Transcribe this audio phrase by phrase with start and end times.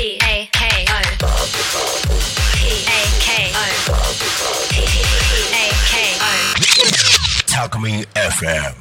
[0.00, 0.88] P A A A K
[3.52, 3.60] O
[7.46, 8.76] タクミン FM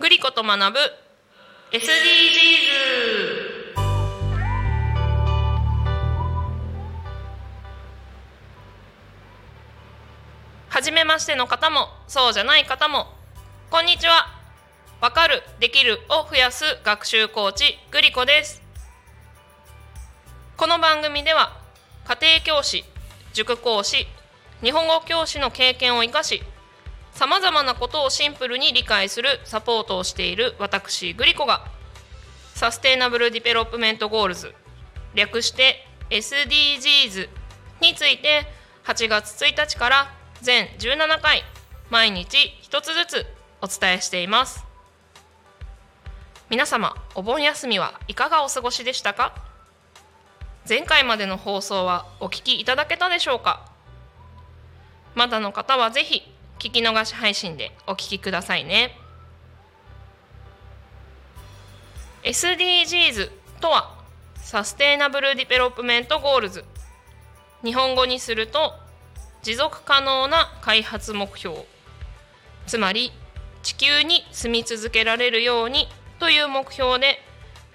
[0.00, 0.80] グリコと学ぶ
[1.70, 1.84] SDGs
[10.70, 13.06] 初めましての方もそうじゃない方も
[13.70, 14.43] こんにちは。
[15.04, 18.62] わかるできるを増やす学習コーチグリコです。
[20.56, 21.60] この番組では
[22.06, 22.84] 家庭教師
[23.34, 24.06] 塾講師
[24.62, 26.42] 日本語教師の経験を生かし
[27.12, 31.66] さまざまなことをシンプルに理解するサポートをしている私グリコが
[32.54, 34.54] Sustainable Development Goals
[35.14, 37.28] 略して SDGs
[37.82, 38.46] について
[38.84, 41.42] 8月1日から全17回
[41.90, 43.26] 毎日一つずつ
[43.60, 44.73] お伝えしています。
[46.54, 49.34] 皆様お盆休みはいかがお過ごしでしたか？
[50.68, 53.68] 前回までの放送はお聞きいただけたでしょうか？
[55.16, 56.22] まだの方はぜひ
[56.60, 58.96] 聞き逃し配信でお聞きくださいね。
[62.22, 63.92] SDGs とは
[64.36, 66.64] Sustainable Development Goals。
[67.64, 68.74] 日本語にすると
[69.42, 71.64] 持続可能な開発目標。
[72.68, 73.10] つまり
[73.64, 77.18] 地球に住み続けられるようにという目標で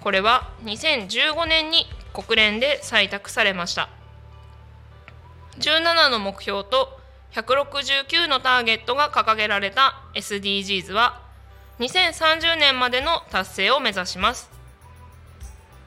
[0.01, 3.89] これは2015年に国連で採択されました。
[5.59, 6.99] 17の目標と
[7.33, 11.21] 169のターゲットが掲げられた SDGs は
[11.79, 14.49] 2030年までの達成を目指します。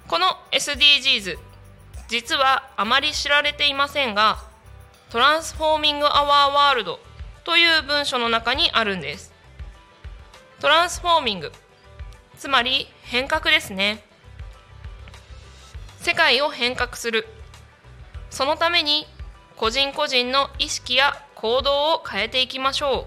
[0.08, 1.39] この SDGs
[2.08, 4.39] 実はあまり知られていませんが
[5.11, 7.00] トランスフォーミング・アワー・ワールド
[7.45, 9.33] という文書の中にあるんです。
[10.61, 11.53] トランスフォーミング
[12.43, 14.03] つまり変革ですね。
[16.01, 17.25] 世界を変革する。
[18.31, 19.07] そのために
[19.57, 23.07] 個人個人の意識や行動を変えていきましょ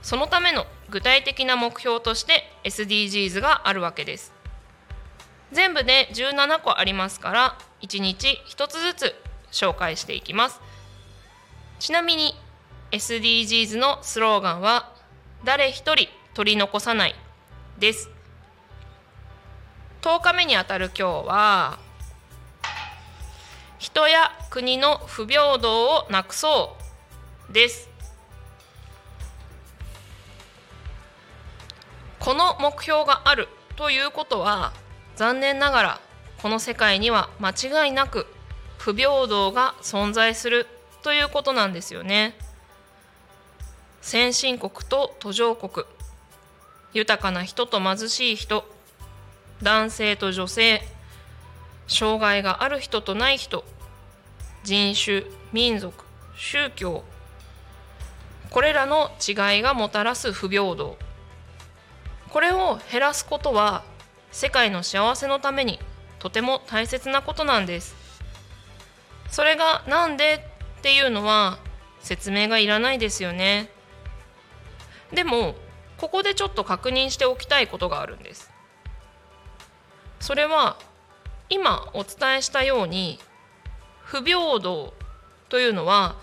[0.00, 4.32] そのための具体的な目標として SDGs があるわけです。
[5.52, 9.14] 全部で17個ありますから1日1つずつ
[9.52, 10.62] 紹介していきます。
[11.78, 12.34] ちなみに
[12.90, 14.94] SDGs のスローガンは
[15.44, 17.14] 誰一人取り残さない。
[17.78, 18.10] です。
[20.02, 21.78] 10日目にあたる今日は
[23.78, 26.76] 人や国の不平等をなくそ
[27.50, 27.88] うです。
[32.18, 34.72] この目標があるということは
[35.14, 36.00] 残念ながら
[36.42, 38.26] この世界には間違いなく
[38.76, 40.66] 不平等が存在する
[41.02, 42.34] ということなんですよね。
[44.00, 45.86] 先進国と途上国
[46.92, 48.64] 豊かな人と貧しい人
[49.62, 50.82] 男性と女性
[51.86, 53.64] 障害がある人とない人
[54.64, 56.04] 人種民族
[56.36, 57.04] 宗教
[58.50, 60.96] これらの違いがもたらす不平等。
[62.30, 63.84] これを減らすことは
[64.30, 65.78] 世界の幸せのために
[66.18, 67.94] とても大切なことなんです。
[69.30, 70.44] それがなんで
[70.78, 71.58] っていうのは
[72.00, 73.68] 説明がいらないですよね。
[75.12, 75.54] でも
[75.98, 78.50] ここでちょっと確認しておきたいことがあるんです。
[80.20, 80.76] それは
[81.50, 83.18] 今お伝えしたように
[84.04, 84.94] 不平等
[85.48, 86.16] というのは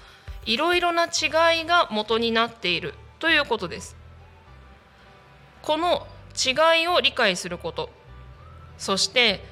[0.46, 3.96] いろいろな違いが元になっているということです。
[5.62, 7.90] この違いを理解すること。
[8.78, 9.44] そして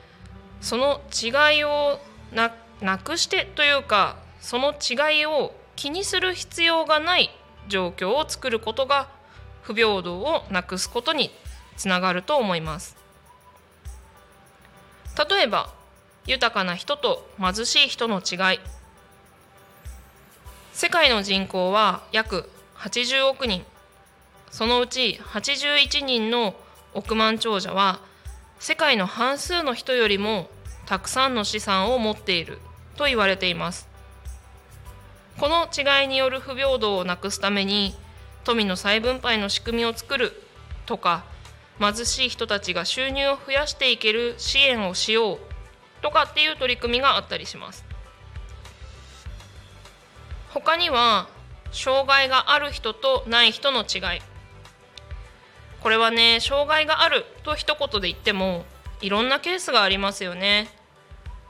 [0.61, 1.99] その違いを
[2.31, 7.29] ななくしてというかその違いを気にする必要がない
[7.67, 9.09] 状況を作ることが
[9.63, 11.31] 不平等をなくすことに
[11.75, 12.95] つながると思います。
[15.29, 15.73] 例えば
[16.25, 18.59] 豊かな人と貧しい人の違い。
[20.73, 23.65] 世界の人口は約80億人。
[24.51, 26.55] そのうち81人の
[26.93, 27.99] 億万長者は
[28.59, 30.47] 世界の半数の人よりも
[30.85, 32.59] たくさんの資産を持っている
[32.97, 33.87] と言われています。
[35.39, 37.95] この違いによる不平等をなくすために
[38.43, 40.33] 富の再分配の仕組みを作る
[40.85, 41.23] とか
[41.79, 45.39] 貧しい人たちが収入を増やしていける支援をしよう
[46.01, 47.85] とかっていう取り組みがあったりします。
[50.53, 51.27] 他には
[51.71, 54.21] 障害がある人とない人の違い。
[55.81, 58.65] これはね障害があると一言で言っても
[59.01, 60.67] いろんなケースがありますよね。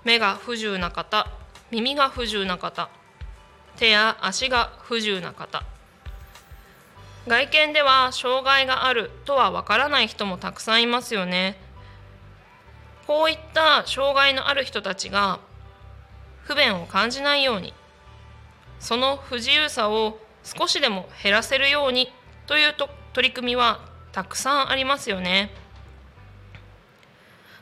[0.03, 1.27] 目が不自由な方
[1.71, 2.89] 耳が不自由な方
[3.77, 5.63] 手や足が不自由な方。
[7.27, 11.57] 外見では障害があるとはわからない人もたくさんいますよね。
[13.07, 15.39] こういった障害のある人たちが
[16.43, 17.73] 不便を感じないように
[18.79, 22.11] その不自由さを少しでも減らせるように
[22.47, 23.79] というと取り組みは
[24.11, 25.51] たくさんありますよね。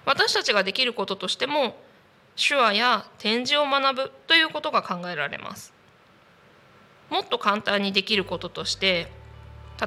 [0.06, 1.76] 私たちができることとしても
[2.36, 5.74] 手話や展示を学ぶということが考えられます。
[7.12, 9.12] もっと簡単にできることとして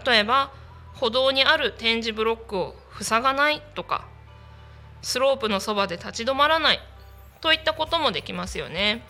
[0.04, 0.50] 例えば
[0.94, 4.06] 歩道にある点字ブロックを塞がないとか
[5.02, 6.80] スロープのそばで立ち止まらない
[7.40, 9.02] といったこともできますよね。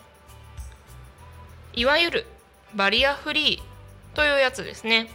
[1.73, 2.25] いわゆる
[2.73, 5.09] バリアフリーというやつですね。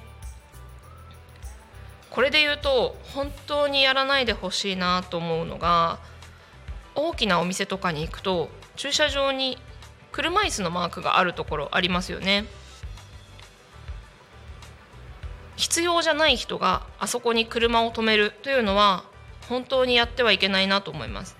[2.11, 5.99] これで言うと本当にやらないでほしいなと思うのが
[6.95, 9.59] 大きなお店とかに行くと駐車場に
[10.13, 12.47] 車椅子のマークがあるところありますよね。
[15.61, 19.05] 必要じゃない人があそこに車を止めるというのは
[19.47, 21.37] 本当にやってはいけないなと思います。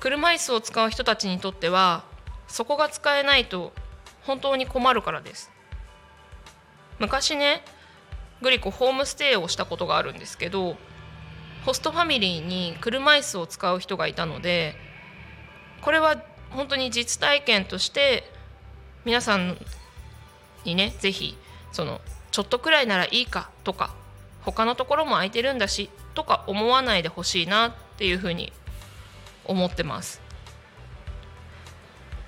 [0.00, 2.04] 車椅子を使う人たちにとっては
[2.48, 3.72] そこが使えないと
[4.22, 5.50] 本当に困るからです。
[6.98, 7.62] 昔ね
[8.40, 10.76] グリコホームステイをしたことがあるんですけど
[11.66, 14.76] ホストファミリーに車椅子を使う人がいたので
[15.82, 18.24] これは本当に実体験として
[19.04, 19.58] 皆さん
[20.64, 21.36] にね是非
[21.70, 22.00] その
[22.34, 23.94] ちょっとくらいならいいかとか
[24.42, 28.52] 他のところも空いてるんだしとか思わないでほしいなっていうふうに
[29.44, 30.20] 思ってます。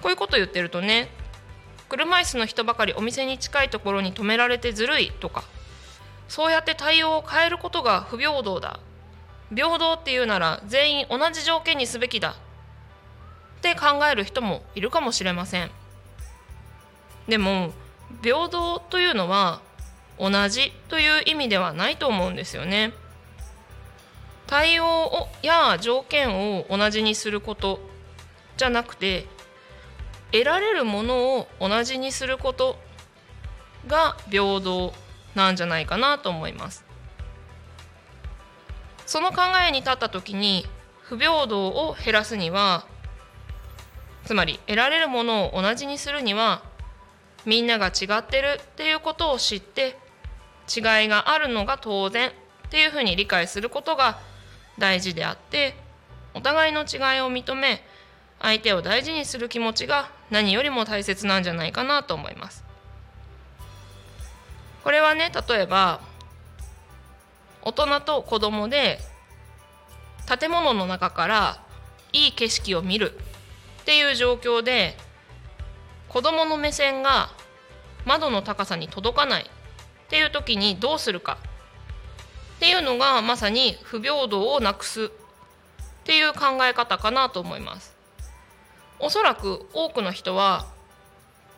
[0.01, 1.09] こういうこと言ってるとね
[1.89, 5.43] 車椅子の人ばかりお店に近いところに止められてずるいとか
[6.29, 8.79] そうやって対応を変えることが不平等だ
[9.53, 12.37] 平等っていうなら全員同じ条件にすべきだ
[13.59, 15.71] って考える人もいるかもしれません。
[17.27, 17.73] でも
[18.23, 19.67] 平等というのは
[20.19, 22.93] 同じという意味ではないと思うんですよね。
[24.47, 27.81] 対応をや条件を同じにすること
[28.57, 29.27] じゃなくて
[30.31, 32.79] 得られるものを同じにすること
[33.87, 34.93] が平等
[35.35, 36.85] なんじゃないかなと思います。
[39.05, 40.67] その考えに立った時に
[41.03, 42.87] 不平等を減らすには
[44.25, 46.63] つまり得られるものを同じにするには
[47.45, 49.97] みんなが違ってるっていうことを知って
[50.75, 52.33] 違いがあるのが当然っ
[52.71, 54.19] ていうふうに理解することが
[54.79, 55.75] 大事であって
[56.35, 57.83] お互いの違いを認め
[58.41, 62.65] 相手を大事にする気持ちが何よりも大切なんじゃないかなと思います。
[64.85, 66.01] これはね例えば
[67.63, 68.99] 大人と子供で
[70.39, 71.63] 建物の中から
[72.13, 73.19] いい景色を見る
[73.83, 74.97] っていう状況で
[76.09, 77.31] 子供の目線が
[78.05, 79.51] 窓の高さに届かない
[80.07, 81.39] っていう時にどうするか
[82.57, 85.09] っていうのがまさに不平等をなくすっ
[86.05, 87.95] ていう考え方かなと思います。
[88.99, 90.67] おそらく多くの人は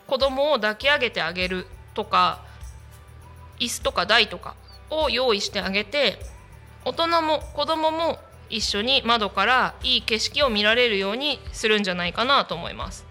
[0.07, 2.43] 子供を抱き上げてあげるとか
[3.61, 4.55] 椅子とか台とか
[4.91, 6.19] を用意してあげて
[6.85, 8.19] 大人も子供も
[8.49, 13.07] 一緒に窓からいい景色を見られるようにするんじゃないかなと思います。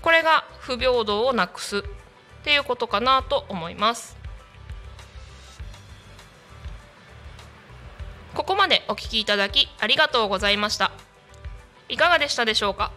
[0.00, 1.82] これが不平等をなくす
[2.46, 4.16] っていうことかなと思います。
[8.34, 10.92] ここまでお聞きいただきありがとうございました。
[11.88, 12.92] いかがでしたでしょうか？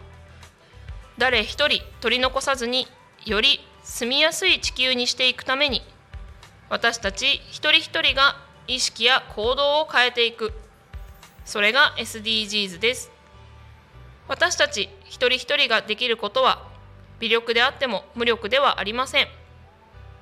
[1.18, 2.86] 誰一人取り残さずに
[3.26, 5.82] より住みやすい地球にしていくために
[6.68, 8.36] 私たち一人一人が
[8.68, 10.52] 意識や行動を変えていく。
[11.44, 13.10] それが SDGs です。
[14.28, 16.68] 私たち一人一人ができることは
[17.18, 19.28] 微力であっても無力ではありません。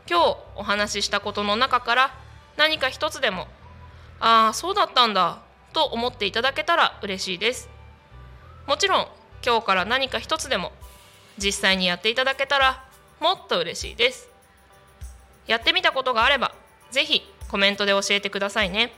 [0.09, 2.15] 今日お話ししたことの中から
[2.57, 3.47] 何か一つでも
[4.21, 5.39] ああそうだったんだ
[5.75, 7.69] と思っていただけたら嬉しいです。
[8.67, 9.09] もちろん
[9.45, 10.73] 今日から何か一つでも
[11.37, 12.85] 実際にやっていただけたら
[13.21, 14.29] もっと嬉しいです。
[15.47, 16.53] やってみたことがあれば
[16.91, 18.93] 是非コメントで教えてくださいね。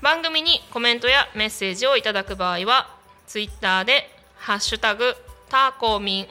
[0.00, 2.88] 番組にコメントやメッセージをいただく場合は
[3.26, 5.16] Twitter で「ハッシュタグ
[5.48, 6.28] ターコミン」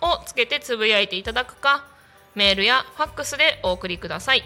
[0.00, 1.84] をつけてつぶやいていただくか
[2.34, 4.44] メールやファックスでお送りください。